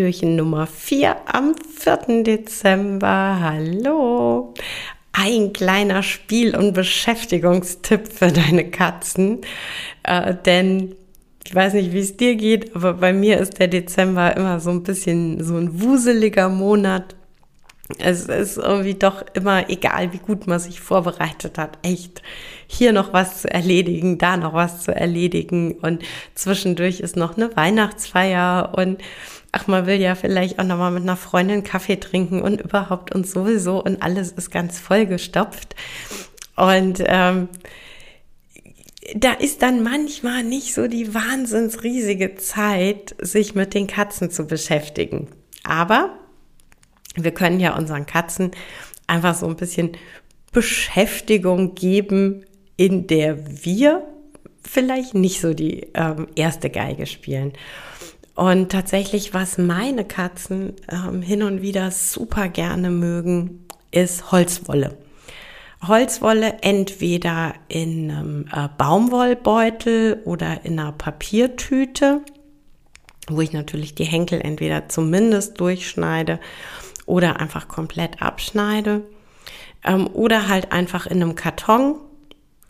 Türchen 0.00 0.34
Nummer 0.34 0.66
4 0.66 1.14
am 1.26 1.54
4. 1.78 2.22
Dezember. 2.22 3.38
Hallo! 3.38 4.54
Ein 5.12 5.52
kleiner 5.52 6.02
Spiel- 6.02 6.56
und 6.56 6.72
Beschäftigungstipp 6.72 8.10
für 8.10 8.32
deine 8.32 8.70
Katzen, 8.70 9.42
äh, 10.04 10.34
denn 10.46 10.94
ich 11.44 11.54
weiß 11.54 11.74
nicht, 11.74 11.92
wie 11.92 11.98
es 11.98 12.16
dir 12.16 12.36
geht, 12.36 12.74
aber 12.74 12.94
bei 12.94 13.12
mir 13.12 13.36
ist 13.40 13.58
der 13.58 13.68
Dezember 13.68 14.34
immer 14.34 14.58
so 14.58 14.70
ein 14.70 14.84
bisschen 14.84 15.44
so 15.44 15.56
ein 15.58 15.82
wuseliger 15.82 16.48
Monat. 16.48 17.14
Es 17.98 18.26
ist 18.26 18.56
irgendwie 18.56 18.94
doch 18.94 19.24
immer 19.34 19.68
egal, 19.68 20.12
wie 20.12 20.18
gut 20.18 20.46
man 20.46 20.58
sich 20.58 20.80
vorbereitet 20.80 21.58
hat. 21.58 21.78
Echt 21.82 22.22
hier 22.66 22.92
noch 22.92 23.12
was 23.12 23.42
zu 23.42 23.50
erledigen, 23.50 24.18
da 24.18 24.36
noch 24.36 24.54
was 24.54 24.82
zu 24.82 24.94
erledigen 24.94 25.72
und 25.72 26.02
zwischendurch 26.34 27.00
ist 27.00 27.16
noch 27.16 27.36
eine 27.36 27.54
Weihnachtsfeier 27.56 28.72
und 28.76 29.02
ach, 29.52 29.66
man 29.66 29.86
will 29.86 30.00
ja 30.00 30.14
vielleicht 30.14 30.58
auch 30.58 30.64
noch 30.64 30.78
mal 30.78 30.92
mit 30.92 31.02
einer 31.02 31.16
Freundin 31.16 31.64
Kaffee 31.64 31.96
trinken 31.96 32.42
und 32.42 32.60
überhaupt 32.60 33.14
und 33.14 33.26
sowieso 33.26 33.82
und 33.82 34.02
alles 34.02 34.30
ist 34.32 34.50
ganz 34.50 34.78
vollgestopft 34.78 35.74
und 36.56 37.02
ähm, 37.06 37.48
da 39.14 39.32
ist 39.32 39.62
dann 39.62 39.82
manchmal 39.82 40.44
nicht 40.44 40.74
so 40.74 40.86
die 40.86 41.14
wahnsinns 41.14 41.82
riesige 41.82 42.36
Zeit, 42.36 43.16
sich 43.20 43.54
mit 43.54 43.74
den 43.74 43.86
Katzen 43.86 44.30
zu 44.30 44.46
beschäftigen. 44.46 45.28
Aber 45.64 46.19
wir 47.16 47.32
können 47.32 47.60
ja 47.60 47.76
unseren 47.76 48.06
Katzen 48.06 48.52
einfach 49.06 49.34
so 49.34 49.46
ein 49.46 49.56
bisschen 49.56 49.92
Beschäftigung 50.52 51.74
geben, 51.74 52.44
in 52.76 53.06
der 53.06 53.64
wir 53.64 54.02
vielleicht 54.62 55.14
nicht 55.14 55.40
so 55.40 55.54
die 55.54 55.88
ähm, 55.94 56.28
erste 56.34 56.70
Geige 56.70 57.06
spielen. 57.06 57.52
Und 58.34 58.72
tatsächlich, 58.72 59.34
was 59.34 59.58
meine 59.58 60.04
Katzen 60.04 60.74
ähm, 60.90 61.22
hin 61.22 61.42
und 61.42 61.62
wieder 61.62 61.90
super 61.90 62.48
gerne 62.48 62.90
mögen, 62.90 63.66
ist 63.90 64.32
Holzwolle. 64.32 64.96
Holzwolle 65.86 66.58
entweder 66.62 67.54
in 67.68 68.10
einem 68.10 68.46
äh, 68.52 68.68
Baumwollbeutel 68.76 70.22
oder 70.24 70.64
in 70.64 70.78
einer 70.78 70.92
Papiertüte, 70.92 72.20
wo 73.28 73.40
ich 73.40 73.52
natürlich 73.52 73.94
die 73.94 74.04
Henkel 74.04 74.40
entweder 74.40 74.88
zumindest 74.88 75.58
durchschneide 75.60 76.38
oder 77.10 77.40
einfach 77.40 77.68
komplett 77.68 78.22
abschneide. 78.22 79.02
Ähm, 79.84 80.06
oder 80.06 80.48
halt 80.48 80.72
einfach 80.72 81.06
in 81.06 81.22
einem 81.22 81.34
Karton, 81.34 81.96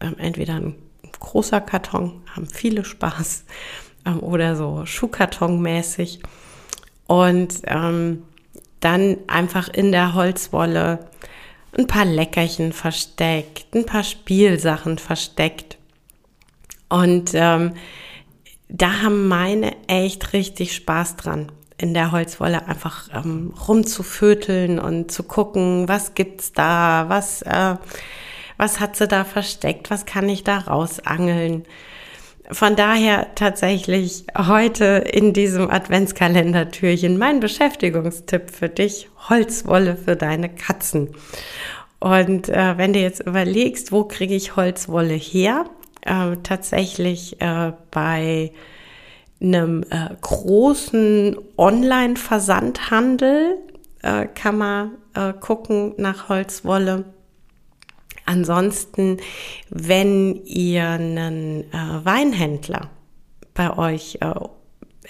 ähm, 0.00 0.16
entweder 0.18 0.54
ein 0.54 0.74
großer 1.18 1.60
Karton, 1.60 2.22
haben 2.34 2.46
viele 2.46 2.84
Spaß, 2.84 3.44
ähm, 4.06 4.20
oder 4.20 4.56
so 4.56 4.86
Schuhkartonmäßig. 4.86 6.20
Und 7.06 7.62
ähm, 7.66 8.22
dann 8.80 9.18
einfach 9.26 9.68
in 9.68 9.92
der 9.92 10.14
Holzwolle 10.14 11.10
ein 11.76 11.86
paar 11.86 12.06
Leckerchen 12.06 12.72
versteckt, 12.72 13.74
ein 13.74 13.84
paar 13.84 14.04
Spielsachen 14.04 14.96
versteckt. 14.98 15.76
Und 16.88 17.32
ähm, 17.34 17.74
da 18.68 19.02
haben 19.02 19.28
meine 19.28 19.76
echt 19.88 20.32
richtig 20.32 20.74
Spaß 20.74 21.16
dran 21.16 21.52
in 21.80 21.94
der 21.94 22.12
Holzwolle 22.12 22.66
einfach 22.66 23.08
ähm, 23.14 23.54
rumzuvöteln 23.66 24.78
und 24.78 25.10
zu 25.10 25.22
gucken, 25.22 25.88
was 25.88 26.14
gibt's 26.14 26.52
da, 26.52 27.06
was, 27.08 27.42
äh, 27.42 27.76
was 28.58 28.80
hat 28.80 28.96
sie 28.96 29.08
da 29.08 29.24
versteckt, 29.24 29.90
was 29.90 30.04
kann 30.04 30.28
ich 30.28 30.44
da 30.44 30.58
rausangeln. 30.58 31.64
Von 32.52 32.76
daher 32.76 33.34
tatsächlich 33.34 34.24
heute 34.36 34.84
in 34.84 35.32
diesem 35.32 35.70
Adventskalendertürchen 35.70 37.16
mein 37.16 37.40
Beschäftigungstipp 37.40 38.50
für 38.50 38.68
dich, 38.68 39.08
Holzwolle 39.28 39.96
für 39.96 40.16
deine 40.16 40.48
Katzen. 40.48 41.14
Und 42.00 42.48
äh, 42.48 42.76
wenn 42.76 42.92
du 42.92 42.98
jetzt 42.98 43.20
überlegst, 43.20 43.92
wo 43.92 44.04
kriege 44.04 44.34
ich 44.34 44.56
Holzwolle 44.56 45.14
her? 45.14 45.64
Äh, 46.02 46.36
tatsächlich 46.42 47.40
äh, 47.40 47.72
bei 47.90 48.52
einem 49.40 49.84
äh, 49.90 50.10
großen 50.20 51.36
Online-Versandhandel 51.56 53.56
äh, 54.02 54.26
kann 54.26 54.58
man 54.58 54.90
äh, 55.14 55.32
gucken 55.32 55.94
nach 55.96 56.28
Holzwolle. 56.28 57.04
Ansonsten, 58.26 59.16
wenn 59.70 60.36
ihr 60.44 60.88
einen 60.88 61.64
äh, 61.72 62.04
Weinhändler 62.04 62.90
bei 63.54 63.76
euch 63.76 64.18
äh, 64.20 64.34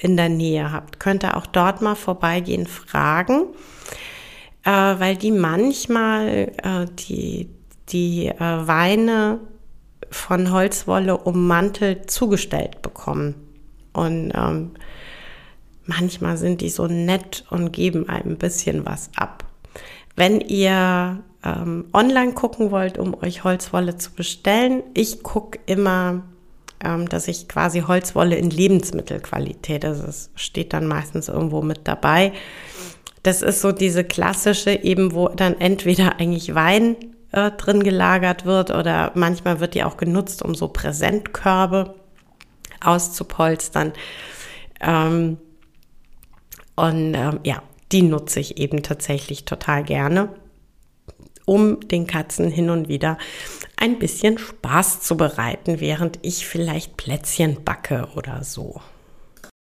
in 0.00 0.16
der 0.16 0.28
Nähe 0.28 0.72
habt, 0.72 1.00
könnt 1.00 1.24
ihr 1.24 1.36
auch 1.36 1.46
dort 1.46 1.82
mal 1.82 1.96
vorbeigehen, 1.96 2.66
fragen, 2.66 3.48
äh, 4.64 4.70
weil 4.70 5.16
die 5.16 5.32
manchmal 5.32 6.52
die, 7.08 7.50
die 7.90 8.32
Weine 8.38 9.40
von 10.10 10.50
Holzwolle 10.50 11.18
ummantelt 11.18 12.10
zugestellt 12.10 12.80
bekommen. 12.80 13.49
Und 13.92 14.32
ähm, 14.34 14.72
manchmal 15.86 16.36
sind 16.36 16.60
die 16.60 16.70
so 16.70 16.86
nett 16.86 17.44
und 17.50 17.72
geben 17.72 18.08
einem 18.08 18.32
ein 18.32 18.38
bisschen 18.38 18.86
was 18.86 19.10
ab. 19.16 19.44
Wenn 20.16 20.40
ihr 20.40 21.22
ähm, 21.44 21.86
online 21.92 22.32
gucken 22.32 22.70
wollt, 22.70 22.98
um 22.98 23.14
euch 23.22 23.44
Holzwolle 23.44 23.96
zu 23.96 24.12
bestellen, 24.12 24.82
ich 24.94 25.22
gucke 25.22 25.58
immer, 25.66 26.22
ähm, 26.82 27.08
dass 27.08 27.28
ich 27.28 27.48
quasi 27.48 27.80
Holzwolle 27.80 28.36
in 28.36 28.50
Lebensmittelqualität, 28.50 29.84
also 29.84 30.04
es 30.06 30.30
steht 30.34 30.72
dann 30.72 30.86
meistens 30.86 31.28
irgendwo 31.28 31.62
mit 31.62 31.80
dabei. 31.84 32.32
Das 33.22 33.42
ist 33.42 33.60
so 33.60 33.72
diese 33.72 34.04
klassische, 34.04 34.82
eben 34.82 35.12
wo 35.12 35.28
dann 35.28 35.60
entweder 35.60 36.18
eigentlich 36.18 36.54
Wein 36.54 36.96
äh, 37.32 37.50
drin 37.50 37.82
gelagert 37.82 38.46
wird 38.46 38.70
oder 38.70 39.12
manchmal 39.14 39.60
wird 39.60 39.74
die 39.74 39.84
auch 39.84 39.96
genutzt, 39.96 40.42
um 40.42 40.54
so 40.54 40.68
Präsentkörbe 40.68 41.94
auszupolstern. 42.80 43.92
Ähm, 44.80 45.38
und 46.76 47.14
ähm, 47.14 47.40
ja, 47.44 47.62
die 47.92 48.02
nutze 48.02 48.40
ich 48.40 48.58
eben 48.58 48.82
tatsächlich 48.82 49.44
total 49.44 49.84
gerne, 49.84 50.30
um 51.44 51.80
den 51.80 52.06
Katzen 52.06 52.50
hin 52.50 52.70
und 52.70 52.88
wieder 52.88 53.18
ein 53.76 53.98
bisschen 53.98 54.38
Spaß 54.38 55.00
zu 55.00 55.16
bereiten, 55.16 55.80
während 55.80 56.18
ich 56.22 56.46
vielleicht 56.46 56.96
Plätzchen 56.96 57.64
backe 57.64 58.08
oder 58.14 58.44
so. 58.44 58.80